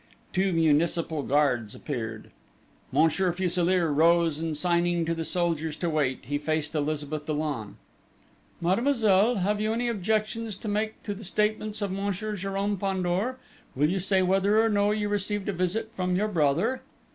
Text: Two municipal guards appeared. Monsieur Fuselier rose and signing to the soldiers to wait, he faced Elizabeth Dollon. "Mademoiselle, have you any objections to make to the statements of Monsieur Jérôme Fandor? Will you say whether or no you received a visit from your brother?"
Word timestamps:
Two 0.33 0.51
municipal 0.51 1.21
guards 1.21 1.75
appeared. 1.75 2.31
Monsieur 2.91 3.31
Fuselier 3.31 3.93
rose 3.93 4.39
and 4.39 4.57
signing 4.57 5.05
to 5.05 5.13
the 5.13 5.23
soldiers 5.23 5.75
to 5.75 5.91
wait, 5.91 6.25
he 6.25 6.39
faced 6.39 6.73
Elizabeth 6.73 7.27
Dollon. 7.27 7.75
"Mademoiselle, 8.61 9.35
have 9.35 9.61
you 9.61 9.73
any 9.73 9.87
objections 9.87 10.55
to 10.55 10.67
make 10.67 11.03
to 11.03 11.13
the 11.13 11.23
statements 11.23 11.83
of 11.83 11.91
Monsieur 11.91 12.33
Jérôme 12.33 12.79
Fandor? 12.79 13.37
Will 13.75 13.91
you 13.91 13.99
say 13.99 14.23
whether 14.23 14.59
or 14.65 14.69
no 14.69 14.89
you 14.89 15.07
received 15.07 15.47
a 15.47 15.53
visit 15.53 15.91
from 15.95 16.15
your 16.15 16.29
brother?" 16.29 16.81